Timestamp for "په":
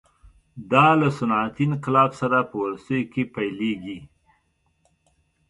2.49-2.55